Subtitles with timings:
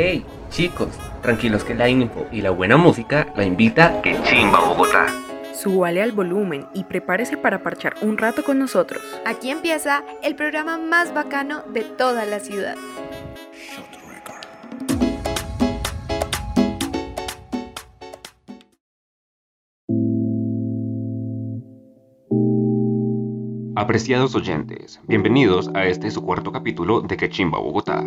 [0.00, 0.90] Hey, chicos,
[1.22, 5.06] tranquilos que la info y la buena música la invita que chimba Bogotá.
[5.52, 9.02] Súbale al volumen y prepárese para parchar un rato con nosotros.
[9.26, 12.76] Aquí empieza el programa más bacano de toda la ciudad.
[23.74, 28.04] Apreciados oyentes, bienvenidos a este su cuarto capítulo de Quechimba Bogotá.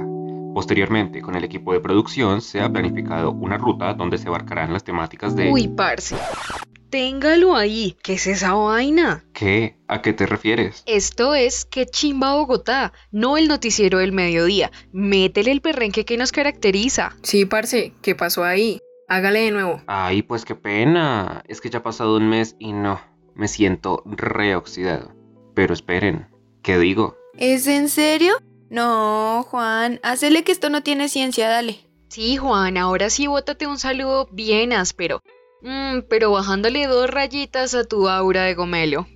[0.53, 4.83] Posteriormente, con el equipo de producción, se ha planificado una ruta donde se abarcarán las
[4.83, 5.49] temáticas de...
[5.49, 6.15] Uy, parce.
[6.89, 7.95] Téngalo ahí.
[8.03, 9.23] ¿Qué es esa vaina?
[9.31, 9.77] ¿Qué?
[9.87, 10.83] ¿A qué te refieres?
[10.87, 14.71] Esto es Que Chimba Bogotá, no el noticiero del mediodía.
[14.91, 17.15] Métele el perrenque que nos caracteriza.
[17.23, 18.81] Sí, parce, ¿qué pasó ahí?
[19.07, 19.81] Hágale de nuevo.
[19.87, 21.43] Ay, pues qué pena.
[21.47, 22.99] Es que ya ha pasado un mes y no,
[23.35, 25.13] me siento reoxidado.
[25.53, 26.27] Pero esperen,
[26.61, 27.15] ¿qué digo?
[27.37, 28.33] ¿Es en serio?
[28.71, 31.85] No, Juan, hacele que esto no tiene ciencia, dale.
[32.07, 35.21] Sí, Juan, ahora sí bótate un saludo bien áspero.
[35.61, 39.07] Mm, pero bajándole dos rayitas a tu aura de gomelo.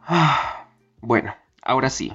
[0.00, 0.66] Ah,
[1.00, 2.12] bueno, ahora sí.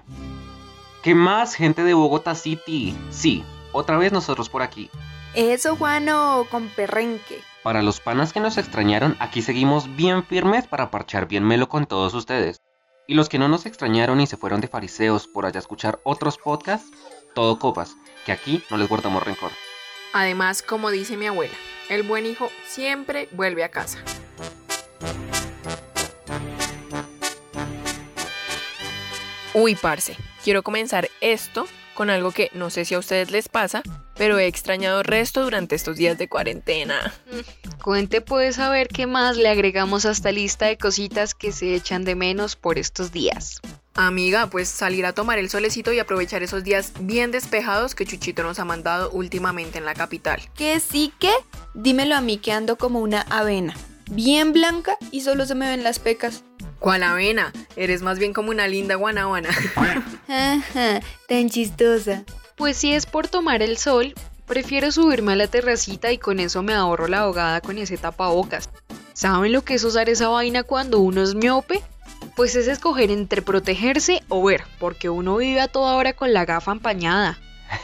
[1.01, 2.93] ¿Qué más, gente de Bogotá City?
[3.09, 4.89] Sí, otra vez nosotros por aquí.
[5.33, 7.39] Eso, Juano, con perrenque.
[7.63, 11.85] Para los panas que nos extrañaron, aquí seguimos bien firmes para parchar bien melo con
[11.85, 12.61] todos ustedes.
[13.11, 16.37] Y los que no nos extrañaron y se fueron de fariseos por allá escuchar otros
[16.37, 16.89] podcasts,
[17.35, 19.51] todo copas, que aquí no les guardamos rencor.
[20.13, 21.53] Además, como dice mi abuela,
[21.89, 23.97] el buen hijo siempre vuelve a casa.
[29.53, 33.83] Uy, parce, quiero comenzar esto con algo que no sé si a ustedes les pasa,
[34.15, 37.13] pero he extrañado resto durante estos días de cuarentena.
[37.83, 41.73] Cuente pues a ver qué más le agregamos a esta lista de cositas que se
[41.75, 43.59] echan de menos por estos días.
[43.93, 48.41] Amiga, pues salir a tomar el solecito y aprovechar esos días bien despejados que Chuchito
[48.43, 50.41] nos ha mandado últimamente en la capital.
[50.55, 51.31] ¿Que sí que?
[51.73, 53.75] Dímelo a mí que ando como una avena,
[54.09, 56.43] bien blanca y solo se me ven las pecas.
[56.81, 57.53] ¿Cuál avena?
[57.75, 59.49] Eres más bien como una linda guanábana.
[60.27, 62.23] Ajá, tan chistosa.
[62.55, 64.15] Pues si es por tomar el sol,
[64.47, 68.71] prefiero subirme a la terracita y con eso me ahorro la ahogada con ese tapabocas.
[69.13, 71.83] ¿Saben lo que es usar esa vaina cuando uno es miope?
[72.35, 76.45] Pues es escoger entre protegerse o ver, porque uno vive a toda hora con la
[76.45, 77.37] gafa empañada.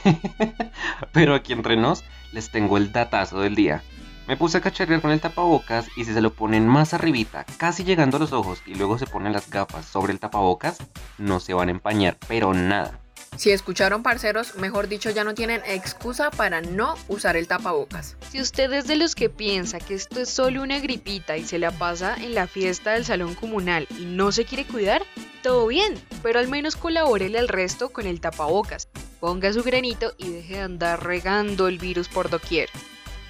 [1.12, 3.84] Pero aquí entre nos, les tengo el datazo del día.
[4.28, 7.86] Me puse a cacharrear con el tapabocas y si se lo ponen más arribita, casi
[7.86, 10.80] llegando a los ojos, y luego se ponen las gafas sobre el tapabocas,
[11.18, 13.00] no se van a empañar, pero nada.
[13.38, 18.18] Si escucharon parceros, mejor dicho, ya no tienen excusa para no usar el tapabocas.
[18.30, 21.60] Si usted es de los que piensa que esto es solo una gripita y se
[21.60, 25.04] la pasa en la fiesta del salón comunal y no se quiere cuidar,
[25.42, 28.90] todo bien, pero al menos colabórele al resto con el tapabocas.
[29.22, 32.70] Ponga su granito y deje de andar regando el virus por doquier.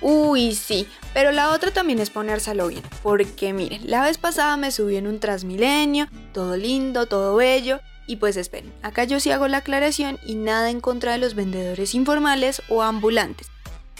[0.01, 4.71] Uy, sí, pero la otra también es ponérselo bien, porque miren, la vez pasada me
[4.71, 9.47] subí en un Transmilenio, todo lindo, todo bello, y pues esperen, acá yo sí hago
[9.47, 13.47] la aclaración y nada en contra de los vendedores informales o ambulantes.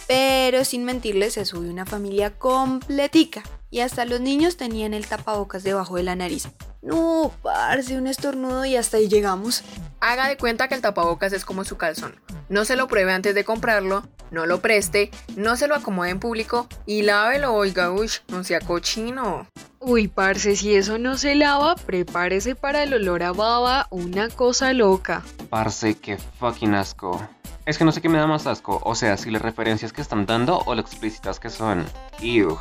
[0.08, 5.63] Pero sin mentirles, se subió una familia completica y hasta los niños tenían el tapabocas
[5.63, 6.50] debajo de la nariz.
[6.81, 9.63] No, parce, un estornudo y hasta ahí llegamos.
[10.00, 12.19] Haga de cuenta que el tapabocas es como su calzón.
[12.50, 16.19] No se lo pruebe antes de comprarlo, no lo preste, no se lo acomode en
[16.19, 19.47] público y lávelo, oiga, uy, no sea cochino.
[19.79, 24.73] Uy, parce, si eso no se lava, prepárese para el olor a baba, una cosa
[24.73, 25.23] loca.
[25.49, 27.22] Parce, qué fucking asco.
[27.66, 30.01] Es que no sé qué me da más asco, o sea, si las referencias que
[30.01, 31.85] están dando o lo explícitas que son.
[32.22, 32.57] Ew.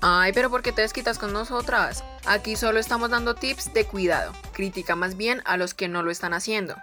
[0.00, 2.04] Ay, pero ¿por qué te desquitas con nosotras?
[2.26, 4.32] Aquí solo estamos dando tips de cuidado.
[4.52, 6.76] Critica más bien a los que no lo están haciendo.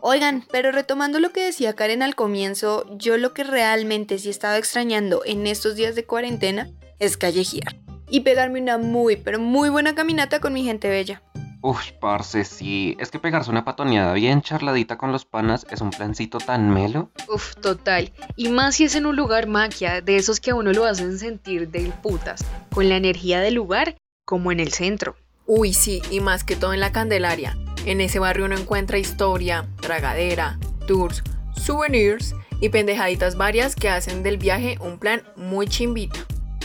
[0.00, 4.56] Oigan, pero retomando lo que decía Karen al comienzo, yo lo que realmente sí estaba
[4.56, 7.76] extrañando en estos días de cuarentena es callejear
[8.08, 11.22] y pegarme una muy, pero muy buena caminata con mi gente bella.
[11.62, 12.96] Uf, parce, sí.
[12.98, 17.10] Es que pegarse una patoneada bien charladita con los panas es un plancito tan melo.
[17.28, 18.12] Uf, total.
[18.36, 21.18] Y más si es en un lugar maquia, de esos que a uno lo hacen
[21.18, 25.16] sentir del putas, con la energía del lugar, como en el centro.
[25.46, 27.58] Uy, sí, y más que todo en la Candelaria.
[27.84, 31.22] En ese barrio uno encuentra historia, tragadera, tours,
[31.54, 36.20] souvenirs y pendejaditas varias que hacen del viaje un plan muy chimbito.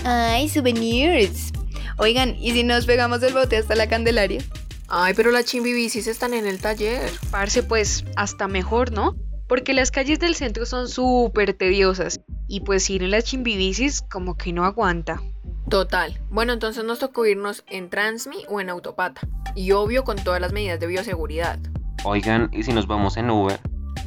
[0.06, 1.51] Ay, souvenirs.
[1.98, 4.41] Oigan, ¿y si nos pegamos el bote hasta la Candelaria?
[4.87, 7.09] Ay, pero las chimbibicis están en el taller.
[7.31, 9.15] Parce, pues hasta mejor, ¿no?
[9.47, 14.37] Porque las calles del centro son súper tediosas y pues ir en las chimbibicis como
[14.37, 15.21] que no aguanta.
[15.69, 16.19] Total.
[16.29, 19.21] Bueno, entonces nos tocó irnos en Transmi o en Autopata.
[19.55, 21.59] Y obvio con todas las medidas de bioseguridad.
[22.03, 23.59] Oigan, ¿y si nos vamos en Uber?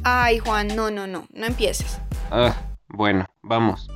[0.03, 1.99] Ay, Juan, no, no, no, no empieces.
[2.31, 2.55] Ah,
[2.87, 3.89] bueno, vamos.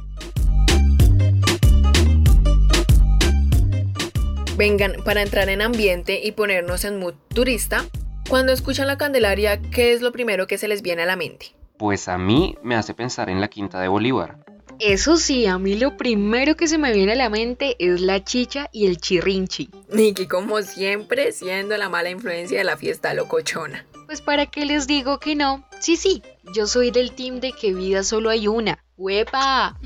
[4.56, 7.86] Vengan, para entrar en ambiente y ponernos en mood turista,
[8.30, 11.56] cuando escuchan la Candelaria, ¿qué es lo primero que se les viene a la mente?
[11.80, 14.46] Pues a mí me hace pensar en la Quinta de Bolívar.
[14.80, 18.24] Eso sí, a mí lo primero que se me viene a la mente es la
[18.24, 19.72] chicha y el chirrinchi.
[19.92, 23.88] Niki, como siempre, siendo la mala influencia de la fiesta locochona.
[24.06, 26.22] Pues para qué les digo que no, sí, sí,
[26.54, 28.84] yo soy del team de que vida solo hay una.
[28.98, 29.80] ¡Huepa!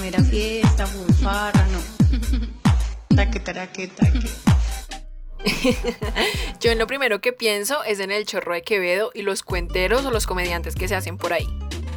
[0.00, 0.86] Mera fiesta,
[1.22, 2.49] farra, no.
[3.20, 4.18] Taque, taque, taque.
[6.60, 10.06] Yo en lo primero que pienso es en el chorro de Quevedo y los cuenteros
[10.06, 11.46] o los comediantes que se hacen por ahí.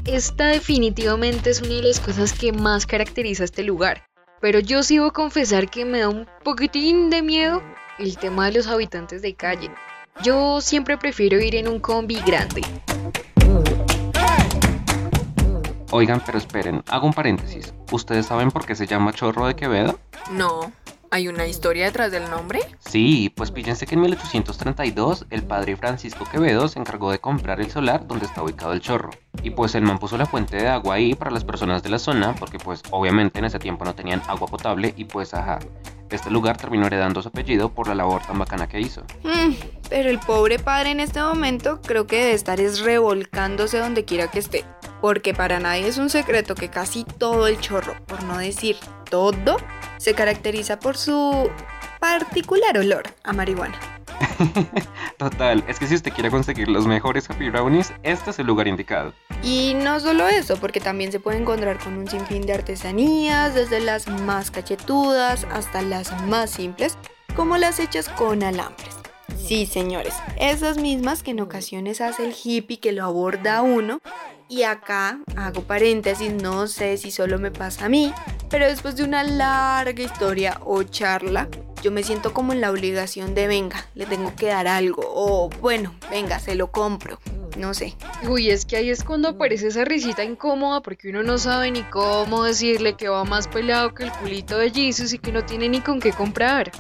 [0.04, 4.04] Esta definitivamente es una de las cosas que más caracteriza este lugar.
[4.42, 7.64] Pero yo sí voy a confesar que me da un poquitín de miedo
[8.00, 9.72] el tema de los habitantes de calle.
[10.24, 12.64] Yo siempre prefiero ir en un combi grande.
[15.90, 17.74] Oigan, pero esperen, hago un paréntesis.
[17.94, 19.98] ¿Ustedes saben por qué se llama Chorro de Quevedo?
[20.30, 20.74] No,
[21.14, 22.60] ¿hay una historia detrás del nombre?
[22.80, 27.70] Sí, pues fíjense que en 1832 el padre Francisco Quevedo se encargó de comprar el
[27.70, 29.12] solar donde está ubicado el chorro.
[29.44, 32.00] Y pues el man puso la fuente de agua ahí para las personas de la
[32.00, 35.60] zona, porque pues obviamente en ese tiempo no tenían agua potable y pues ajá.
[36.10, 39.04] Este lugar terminó heredando su apellido por la labor tan bacana que hizo.
[39.24, 39.54] Mm,
[39.90, 44.32] pero el pobre padre en este momento creo que debe estar es revolcándose donde quiera
[44.32, 44.66] que esté.
[45.00, 48.78] Porque para nadie es un secreto que casi todo el chorro, por no decir
[49.10, 49.58] todo,
[49.98, 51.50] se caracteriza por su
[52.00, 53.80] particular olor a marihuana.
[55.18, 58.68] Total, es que si usted quiere conseguir los mejores happy brownies, este es el lugar
[58.68, 59.14] indicado.
[59.42, 63.80] Y no solo eso, porque también se puede encontrar con un sinfín de artesanías, desde
[63.80, 66.98] las más cachetudas hasta las más simples,
[67.36, 68.96] como las hechas con alambres.
[69.38, 74.00] Sí, señores, esas mismas que en ocasiones hace el hippie que lo aborda a uno.
[74.54, 78.14] Y acá hago paréntesis, no sé si solo me pasa a mí,
[78.52, 81.48] pero después de una larga historia o charla,
[81.82, 85.50] yo me siento como en la obligación de venga, le tengo que dar algo, o
[85.60, 87.20] bueno, venga, se lo compro,
[87.58, 87.96] no sé.
[88.30, 91.82] Uy, es que ahí es cuando aparece esa risita incómoda porque uno no sabe ni
[91.82, 95.68] cómo decirle que va más pelado que el culito de Jesus y que no tiene
[95.68, 96.72] ni con qué comprar.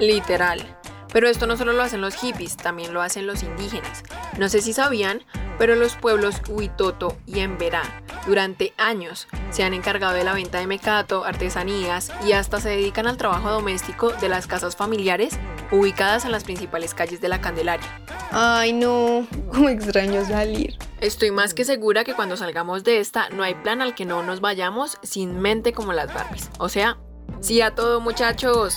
[0.00, 0.78] Literal.
[1.12, 4.02] Pero esto no solo lo hacen los hippies, también lo hacen los indígenas.
[4.36, 5.20] No sé si sabían,
[5.58, 7.82] pero los pueblos Huitoto y Emberá
[8.26, 13.06] durante años se han encargado de la venta de mecato, artesanías y hasta se dedican
[13.06, 15.38] al trabajo doméstico de las casas familiares
[15.70, 17.86] ubicadas en las principales calles de la Candelaria.
[18.30, 20.78] Ay no, cómo extraño salir.
[21.00, 24.22] Estoy más que segura que cuando salgamos de esta no hay plan al que no
[24.22, 26.50] nos vayamos sin mente como las Barbies.
[26.58, 26.98] O sea,
[27.40, 28.74] sí a todo muchachos.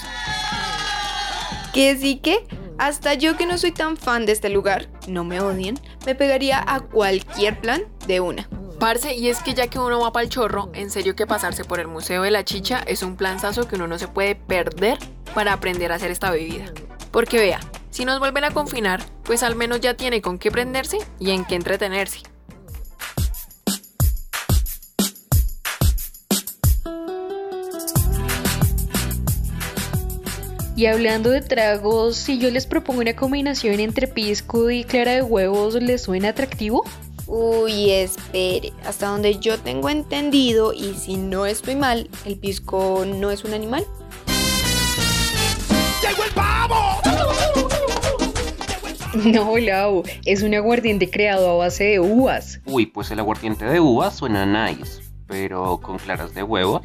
[1.73, 2.45] Que sí que,
[2.77, 6.63] hasta yo que no soy tan fan de este lugar, no me odien, me pegaría
[6.65, 8.47] a cualquier plan de una.
[8.79, 11.65] Parce, y es que ya que uno va para el chorro, en serio que pasarse
[11.65, 14.99] por el Museo de la Chicha es un planzazo que uno no se puede perder
[15.35, 16.71] para aprender a hacer esta bebida.
[17.11, 17.59] Porque vea,
[17.89, 21.43] si nos vuelven a confinar, pues al menos ya tiene con qué prenderse y en
[21.43, 22.21] qué entretenerse.
[30.77, 35.23] Y hablando de tragos, si yo les propongo una combinación entre pisco y clara de
[35.23, 36.83] huevos, ¿les suena atractivo?
[37.25, 43.31] Uy, espere, hasta donde yo tengo entendido, y si no estoy mal, el pisco no
[43.31, 43.87] es un animal.
[45.99, 47.01] ¡Llegó el pavo!
[49.25, 52.61] No, Lau, es un aguardiente creado a base de uvas.
[52.67, 56.83] Uy, pues el aguardiente de uvas suena nice, pero con claras de huevos.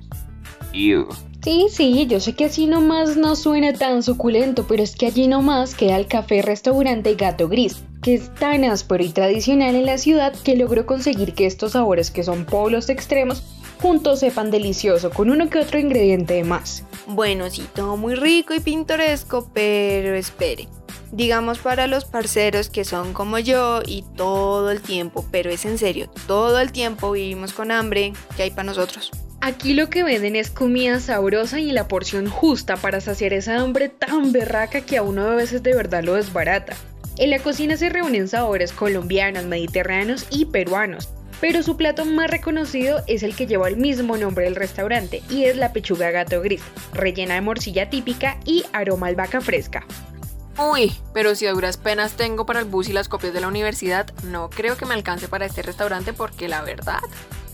[0.73, 1.09] Ew.
[1.43, 5.27] Sí, sí, yo sé que así nomás no suena tan suculento, pero es que allí
[5.27, 9.99] nomás queda el café restaurante Gato Gris, que es tan áspero y tradicional en la
[9.99, 13.43] ciudad que logró conseguir que estos sabores que son polos extremos
[13.81, 16.85] juntos sepan delicioso con uno que otro ingrediente de más.
[17.09, 20.69] Bueno, sí, todo muy rico y pintoresco, pero espere.
[21.11, 25.77] Digamos para los parceros que son como yo y todo el tiempo, pero es en
[25.77, 29.11] serio, todo el tiempo vivimos con hambre, ¿qué hay para nosotros?
[29.45, 33.89] Aquí lo que venden es comida sabrosa y la porción justa para saciar esa hambre
[33.89, 36.77] tan berraca que a uno a veces de verdad lo desbarata.
[37.19, 41.09] En la cocina se reúnen sabores colombianos, mediterráneos y peruanos,
[41.41, 45.47] pero su plato más reconocido es el que lleva el mismo nombre del restaurante y
[45.47, 46.63] es la pechuga gato gris,
[46.95, 49.85] rellena de morcilla típica y aroma albahaca fresca.
[50.57, 53.49] Uy, pero si a duras penas tengo para el bus y las copias de la
[53.49, 57.01] universidad, no creo que me alcance para este restaurante porque la verdad,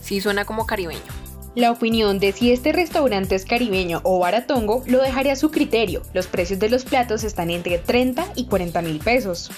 [0.03, 1.28] sí suena como caribeño.
[1.59, 6.03] La opinión de si este restaurante es caribeño o baratongo lo dejaré a su criterio.
[6.15, 9.51] Los precios de los platos están entre 30 y 40 mil pesos.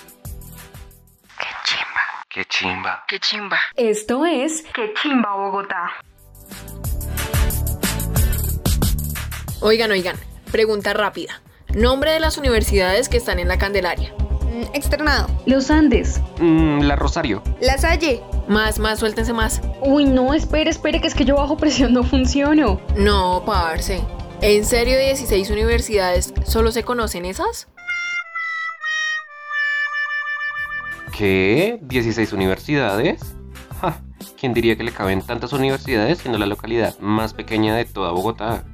[2.30, 3.04] Qué chimba.
[3.06, 3.58] Qué chimba.
[3.76, 5.90] Esto es ¡Qué chimba Bogotá!
[9.60, 10.16] Oigan, oigan,
[10.50, 11.42] pregunta rápida.
[11.74, 14.14] Nombre de las universidades que están en la Candelaria.
[14.50, 15.28] Mm, Externado.
[15.46, 16.20] Los Andes.
[16.40, 17.42] Mm, la Rosario.
[17.60, 18.20] La Salle.
[18.48, 19.62] Más, más, suéltense más.
[19.80, 22.80] Uy, no, espere, espere, que es que yo bajo presión no funciono.
[22.96, 24.00] No, parce.
[24.42, 27.68] ¿En serio de 16 universidades solo se conocen esas?
[31.16, 31.78] ¿Qué?
[31.82, 33.20] ¿16 universidades?
[33.80, 34.00] Ja,
[34.38, 38.64] ¿Quién diría que le caben tantas universidades siendo la localidad más pequeña de toda Bogotá?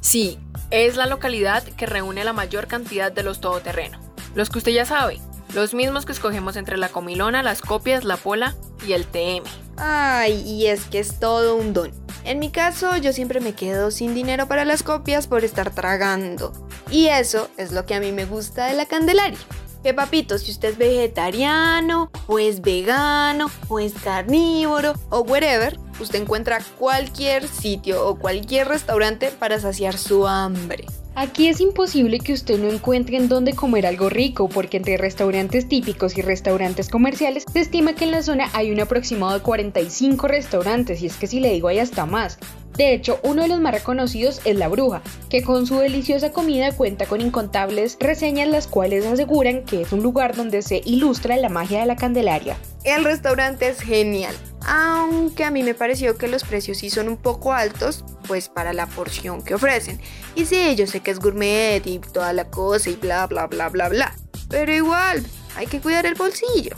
[0.00, 0.38] Sí,
[0.70, 4.03] es la localidad que reúne la mayor cantidad de los todoterreno.
[4.34, 5.20] Los que usted ya sabe,
[5.54, 8.54] los mismos que escogemos entre la comilona, las copias, la pola
[8.86, 9.44] y el TM.
[9.76, 11.92] Ay, y es que es todo un don.
[12.24, 16.52] En mi caso, yo siempre me quedo sin dinero para las copias por estar tragando.
[16.90, 19.38] Y eso es lo que a mí me gusta de la Candelaria.
[19.82, 26.22] Que papito, si usted es vegetariano, o es vegano, o es carnívoro, o whatever, usted
[26.22, 30.86] encuentra cualquier sitio o cualquier restaurante para saciar su hambre.
[31.16, 35.68] Aquí es imposible que usted no encuentre en dónde comer algo rico, porque entre restaurantes
[35.68, 40.26] típicos y restaurantes comerciales se estima que en la zona hay un aproximado de 45
[40.26, 42.38] restaurantes, y es que si le digo hay hasta más.
[42.76, 46.72] De hecho, uno de los más reconocidos es La Bruja, que con su deliciosa comida
[46.72, 51.48] cuenta con incontables reseñas las cuales aseguran que es un lugar donde se ilustra la
[51.48, 52.56] magia de la Candelaria.
[52.82, 54.34] El restaurante es genial,
[54.66, 58.72] aunque a mí me pareció que los precios sí son un poco altos, pues para
[58.72, 60.00] la porción que ofrecen.
[60.34, 63.68] Y sí, yo sé que es gourmet y toda la cosa y bla bla bla
[63.68, 64.16] bla bla,
[64.48, 65.24] pero igual,
[65.56, 66.74] hay que cuidar el bolsillo.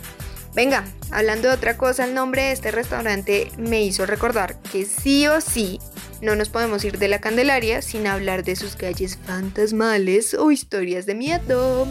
[0.57, 5.27] Venga, hablando de otra cosa, el nombre de este restaurante me hizo recordar que sí
[5.27, 5.79] o sí
[6.23, 11.05] no nos podemos ir de la Candelaria sin hablar de sus calles fantasmales o historias
[11.05, 11.87] de miedo.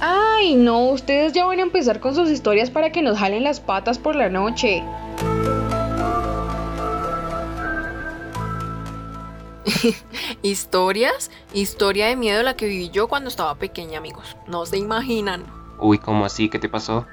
[0.00, 3.60] Ay, no, ustedes ya van a empezar con sus historias para que nos jalen las
[3.60, 4.82] patas por la noche.
[10.42, 11.30] ¿Historias?
[11.54, 14.36] Historia de miedo la que viví yo cuando estaba pequeña, amigos.
[14.48, 15.46] No se imaginan.
[15.78, 16.48] Uy, ¿cómo así?
[16.48, 17.06] ¿Qué te pasó?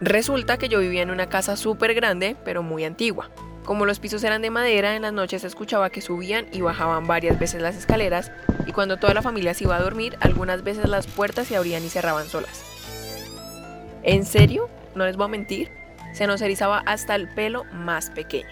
[0.00, 3.28] Resulta que yo vivía en una casa súper grande, pero muy antigua.
[3.66, 7.06] Como los pisos eran de madera, en las noches se escuchaba que subían y bajaban
[7.06, 8.32] varias veces las escaleras,
[8.66, 11.84] y cuando toda la familia se iba a dormir, algunas veces las puertas se abrían
[11.84, 12.64] y cerraban solas.
[14.02, 14.70] ¿En serio?
[14.94, 15.70] No les voy a mentir.
[16.14, 18.48] Se nos erizaba hasta el pelo más pequeño.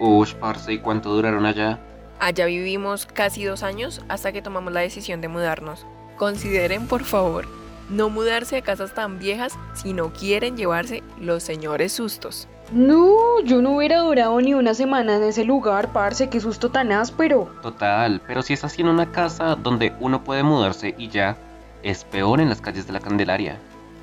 [0.00, 1.78] Uy, parce, ¿y cuánto duraron allá?
[2.18, 5.86] Allá vivimos casi dos años hasta que tomamos la decisión de mudarnos.
[6.16, 7.46] Consideren, por favor,
[7.90, 12.48] no mudarse a casas tan viejas si no quieren llevarse los señores sustos.
[12.72, 16.92] No, yo no hubiera durado ni una semana en ese lugar, parce, qué susto tan
[16.92, 17.50] áspero.
[17.62, 21.36] Total, pero si es así en una casa donde uno puede mudarse y ya,
[21.82, 23.58] es peor en las calles de la Candelaria.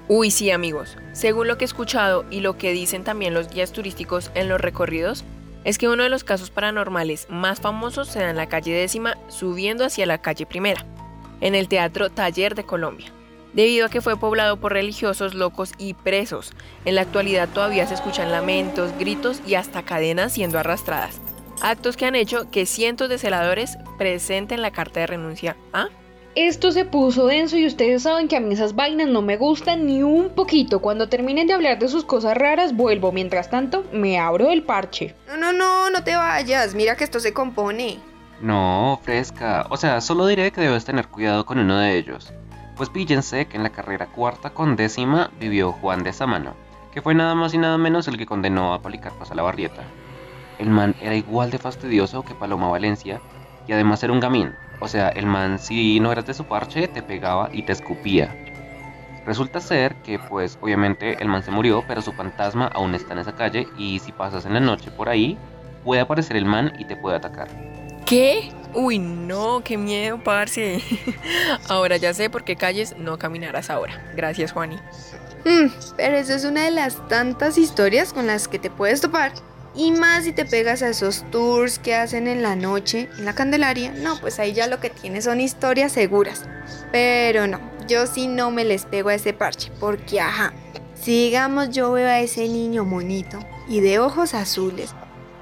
[0.09, 0.97] Uy, sí, amigos.
[1.13, 4.59] Según lo que he escuchado y lo que dicen también los guías turísticos en los
[4.59, 5.23] recorridos,
[5.63, 9.17] es que uno de los casos paranormales más famosos se da en la calle décima
[9.27, 10.85] subiendo hacia la calle primera,
[11.41, 13.11] en el Teatro Taller de Colombia.
[13.57, 16.51] Debido a que fue poblado por religiosos locos y presos,
[16.85, 21.19] en la actualidad todavía se escuchan lamentos, gritos y hasta cadenas siendo arrastradas.
[21.59, 25.57] Actos que han hecho que cientos de celadores presenten la carta de renuncia.
[25.73, 25.87] ¿Ah?
[26.35, 29.87] Esto se puso denso y ustedes saben que a mí esas vainas no me gustan
[29.87, 30.79] ni un poquito.
[30.79, 33.11] Cuando terminen de hablar de sus cosas raras, vuelvo.
[33.11, 35.15] Mientras tanto, me abro el parche.
[35.27, 37.97] No, no, no, no te vayas, mira que esto se compone.
[38.39, 39.65] No, fresca.
[39.71, 42.31] O sea, solo diré que debes tener cuidado con uno de ellos.
[42.77, 46.53] Pues píllense que en la carrera cuarta con décima vivió Juan de Samano,
[46.93, 49.81] que fue nada más y nada menos el que condenó a Policarpas a la barrieta.
[50.59, 53.19] El man era igual de fastidioso que Paloma Valencia
[53.67, 54.53] y además era un gamín.
[54.79, 58.35] O sea, el man si no eras de su parche te pegaba y te escupía.
[59.25, 63.19] Resulta ser que pues obviamente el man se murió, pero su fantasma aún está en
[63.19, 65.35] esa calle y si pasas en la noche por ahí,
[65.83, 67.47] puede aparecer el man y te puede atacar.
[68.05, 68.51] ¿Qué?
[68.79, 70.83] Uy, no, qué miedo, parce.
[71.67, 74.13] ahora ya sé por qué calles no caminarás ahora.
[74.15, 74.75] Gracias, Juani.
[75.45, 79.31] Mm, pero eso es una de las tantas historias con las que te puedes topar.
[79.73, 83.33] Y más si te pegas a esos tours que hacen en la noche, en la
[83.33, 83.93] Candelaria.
[83.93, 86.43] No, pues ahí ya lo que tienes son historias seguras.
[86.91, 89.71] Pero no, yo sí no me les pego a ese parche.
[89.79, 90.53] Porque, ajá,
[90.93, 94.93] si digamos yo veo a ese niño monito y de ojos azules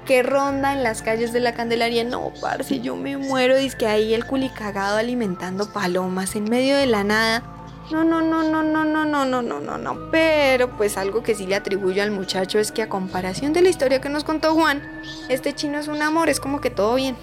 [0.06, 3.56] que ronda en las calles de la Candelaria, no, parce, yo me muero.
[3.56, 7.42] Dice que ahí el culicagado alimentando palomas en medio de la nada.
[7.90, 10.10] No, no, no, no, no, no, no, no, no, no, no.
[10.10, 13.68] Pero pues algo que sí le atribuyo al muchacho es que a comparación de la
[13.68, 14.82] historia que nos contó Juan,
[15.28, 17.16] este chino es un amor, es como que todo bien.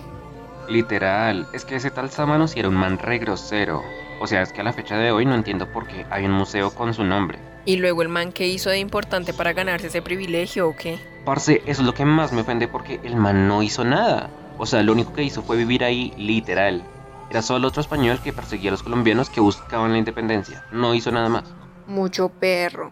[0.69, 3.81] Literal, es que ese tal Samano sí era un man re grosero.
[4.21, 6.31] O sea, es que a la fecha de hoy no entiendo por qué hay un
[6.31, 7.39] museo con su nombre.
[7.65, 10.99] ¿Y luego el man que hizo de importante para ganarse ese privilegio o qué?
[11.25, 14.29] Parce, eso es lo que más me ofende porque el man no hizo nada.
[14.57, 16.83] O sea, lo único que hizo fue vivir ahí literal.
[17.29, 20.65] Era solo otro español que perseguía a los colombianos que buscaban la independencia.
[20.71, 21.43] No hizo nada más.
[21.87, 22.91] Mucho perro.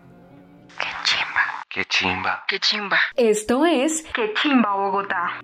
[1.70, 2.44] Qué chimba.
[2.48, 3.00] Qué chimba.
[3.16, 5.42] Esto es Qué chimba Bogotá.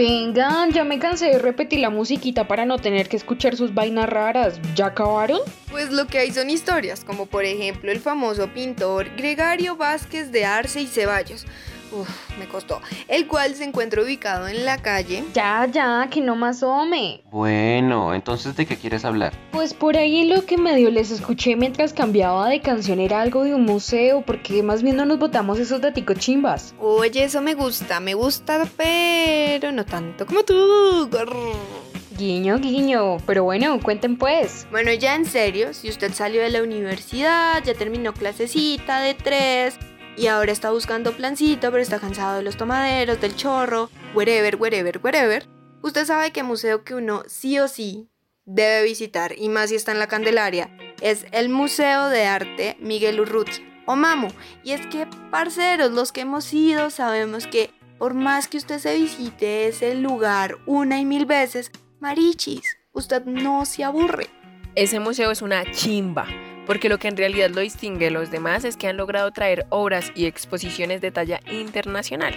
[0.00, 4.08] Vengan, ya me cansé de repetir la musiquita para no tener que escuchar sus vainas
[4.08, 4.58] raras.
[4.74, 5.40] ¿Ya acabaron?
[5.70, 10.46] Pues lo que hay son historias, como por ejemplo el famoso pintor Gregario Vázquez de
[10.46, 11.44] Arce y Ceballos.
[11.92, 12.80] Uf, me costó.
[13.08, 15.24] El cual se encuentra ubicado en la calle.
[15.34, 17.22] Ya, ya, que no más home.
[17.30, 19.32] Bueno, entonces ¿de qué quieres hablar?
[19.50, 23.54] Pues por ahí lo que medio les escuché mientras cambiaba de canción era algo de
[23.54, 26.74] un museo, porque más bien no nos botamos esos daticos chimbas.
[26.78, 31.08] Oye, eso me gusta, me gusta, pero no tanto como tú.
[31.10, 31.80] Grrr.
[32.16, 33.16] Guiño, guiño.
[33.26, 34.66] Pero bueno, cuenten pues.
[34.70, 39.78] Bueno, ya en serio, si usted salió de la universidad, ya terminó clasecita de tres
[40.16, 45.00] y ahora está buscando plancito, pero está cansado de los tomaderos, del chorro, wherever, wherever,
[45.02, 45.48] wherever,
[45.82, 48.10] usted sabe que museo que uno sí o sí
[48.44, 53.20] debe visitar, y más si está en la Candelaria, es el Museo de Arte Miguel
[53.20, 54.28] Urrutia, o MAMU.
[54.64, 58.96] Y es que, parceros, los que hemos ido sabemos que por más que usted se
[58.96, 64.28] visite ese lugar una y mil veces, marichis, usted no se aburre.
[64.74, 66.26] Ese museo es una chimba,
[66.66, 69.66] porque lo que en realidad lo distingue de los demás es que han logrado traer
[69.70, 72.34] obras y exposiciones de talla internacional,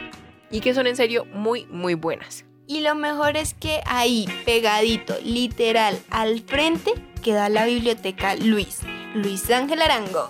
[0.50, 2.46] y que son en serio muy, muy buenas.
[2.66, 8.80] Y lo mejor es que ahí, pegadito, literal, al frente, queda la biblioteca Luis,
[9.14, 10.30] Luis Ángel Arango.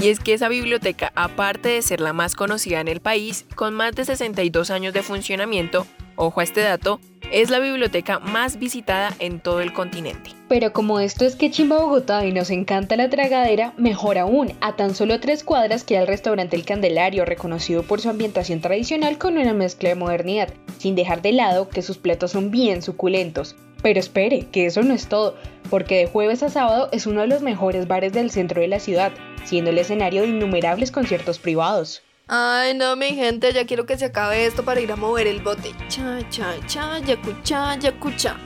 [0.00, 3.74] Y es que esa biblioteca, aparte de ser la más conocida en el país, con
[3.74, 7.00] más de 62 años de funcionamiento, ojo a este dato,
[7.32, 10.30] es la biblioteca más visitada en todo el continente.
[10.48, 14.76] Pero como esto es que chimba Bogotá y nos encanta la tragadera, mejor aún, a
[14.76, 19.36] tan solo tres cuadras queda el restaurante El Candelario, reconocido por su ambientación tradicional con
[19.36, 23.56] una mezcla de modernidad, sin dejar de lado que sus platos son bien suculentos.
[23.82, 25.36] Pero espere, que eso no es todo,
[25.70, 28.80] porque de jueves a sábado es uno de los mejores bares del centro de la
[28.80, 29.12] ciudad,
[29.44, 32.02] siendo el escenario de innumerables conciertos privados.
[32.30, 35.40] Ay, no, mi gente, ya quiero que se acabe esto para ir a mover el
[35.40, 35.74] bote.
[35.88, 38.36] Cha, cha, cha, yacucha, yacucha.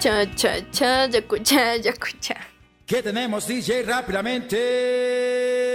[0.00, 2.34] Cha, cha, cha, yacucha, yacucha.
[2.84, 4.56] ¿Qué tenemos, DJ, rápidamente?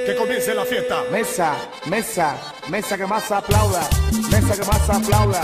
[0.05, 1.03] Que comience la fiesta.
[1.09, 2.35] Mesa, mesa,
[2.67, 3.87] mesa que más aplauda,
[4.29, 5.41] mesa que más aplauda,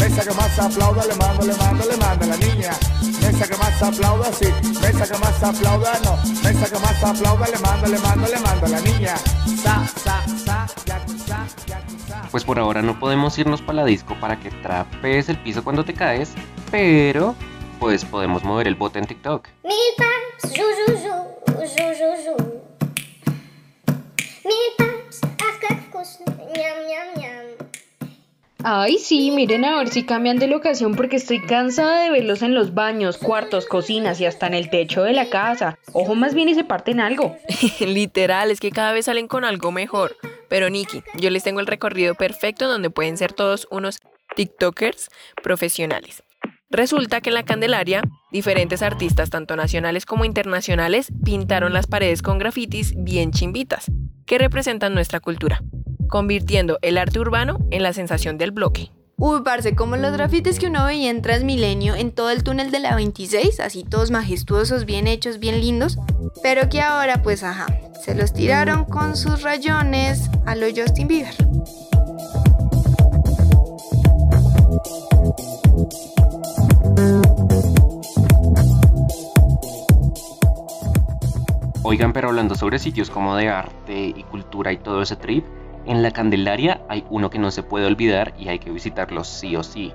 [0.00, 2.72] mesa que más aplauda, le mando, le mando, le mando a la niña.
[3.20, 4.48] Mesa que más aplauda, sí,
[4.80, 8.66] mesa que más aplauda, no, mesa que más aplauda, le mando, le mando, le mando
[8.66, 9.14] a la niña.
[9.62, 10.91] Sa, sa, sa.
[12.32, 15.84] Pues por ahora no podemos irnos para la disco para que trapees el piso cuando
[15.84, 16.32] te caes,
[16.70, 17.34] pero
[17.78, 19.48] pues podemos mover el bote en TikTok.
[28.64, 32.54] Ay, sí, miren a ver si cambian de locación porque estoy cansada de verlos en
[32.54, 35.78] los baños, cuartos, cocinas y hasta en el techo de la casa.
[35.92, 37.36] Ojo más bien y se parten algo.
[37.80, 40.16] Literal, es que cada vez salen con algo mejor.
[40.48, 43.98] Pero Nikki, yo les tengo el recorrido perfecto donde pueden ser todos unos
[44.36, 45.08] TikTokers
[45.42, 46.22] profesionales.
[46.70, 52.38] Resulta que en la Candelaria, diferentes artistas, tanto nacionales como internacionales, pintaron las paredes con
[52.38, 53.90] grafitis bien chimbitas,
[54.24, 55.62] que representan nuestra cultura,
[56.12, 58.90] convirtiendo el arte urbano en la sensación del bloque.
[59.16, 62.80] Uy, parce, como los grafitis que uno veía en Transmilenio en todo el túnel de
[62.80, 65.96] la 26, así todos majestuosos, bien hechos, bien lindos,
[66.42, 67.66] pero que ahora, pues ajá,
[68.04, 71.34] se los tiraron con sus rayones a lo Justin Bieber.
[81.84, 85.46] Oigan, pero hablando sobre sitios como de arte y cultura y todo ese trip,
[85.86, 89.56] en la Candelaria hay uno que no se puede olvidar y hay que visitarlo sí
[89.56, 89.92] o sí.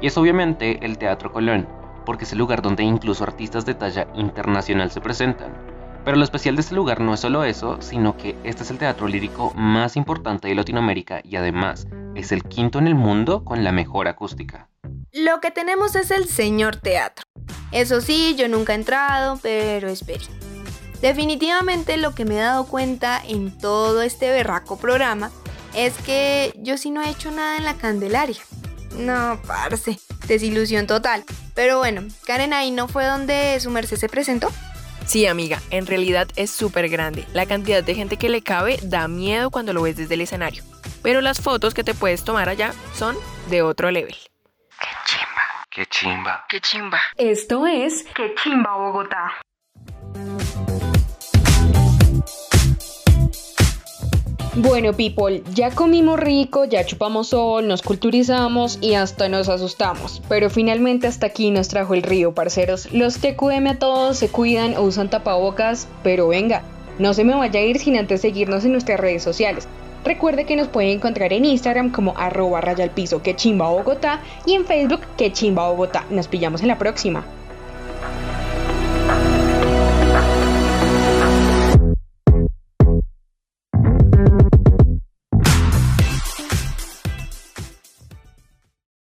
[0.00, 1.68] Y es obviamente el Teatro Colón,
[2.06, 5.52] porque es el lugar donde incluso artistas de talla internacional se presentan.
[6.04, 8.78] Pero lo especial de este lugar no es solo eso, sino que este es el
[8.78, 13.62] teatro lírico más importante de Latinoamérica y además es el quinto en el mundo con
[13.62, 14.68] la mejor acústica.
[15.12, 17.24] Lo que tenemos es el señor teatro.
[17.72, 20.24] Eso sí, yo nunca he entrado, pero espere.
[21.00, 25.30] Definitivamente lo que me he dado cuenta en todo este berraco programa
[25.74, 28.40] es que yo sí no he hecho nada en la Candelaria.
[28.96, 31.24] No, parce, desilusión total.
[31.54, 34.48] Pero bueno, Karen ahí no fue donde su merced se presentó.
[35.06, 37.24] Sí, amiga, en realidad es súper grande.
[37.32, 40.62] La cantidad de gente que le cabe da miedo cuando lo ves desde el escenario.
[41.02, 43.16] pero las fotos que te puedes tomar allá son
[43.48, 44.16] de otro level.
[45.70, 46.44] Qué chimba.
[46.48, 47.00] Qué chimba.
[47.16, 49.32] Esto es Qué chimba Bogotá.
[54.60, 60.20] Bueno, people, ya comimos rico, ya chupamos sol, nos culturizamos y hasta nos asustamos.
[60.28, 62.92] Pero finalmente hasta aquí nos trajo el río, parceros.
[62.92, 66.64] Los TQM a todos se cuidan o usan tapabocas, pero venga,
[66.98, 69.68] no se me vaya a ir sin antes seguirnos en nuestras redes sociales.
[70.04, 74.22] Recuerde que nos puede encontrar en Instagram como arroba raya al piso que chimba Bogotá
[74.44, 76.04] y en Facebook que chimba Bogotá.
[76.10, 77.24] Nos pillamos en la próxima.